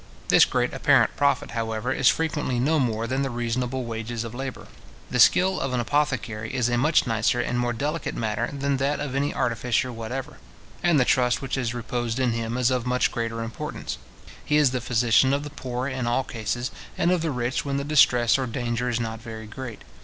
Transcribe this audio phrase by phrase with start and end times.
[0.29, 4.65] This great apparent profit, however, is frequently no more than the reasonable wages of labour.
[5.11, 8.99] The skill of an apothecary is a much nicer and more delicate matter than that
[8.99, 10.39] of any artificer whatever;
[10.81, 13.99] and the trust which is reposed in him is of much greater importance.
[14.43, 17.77] He is the physician of the poor in all cases, and of the rich when
[17.77, 19.83] the distress or danger is not very great.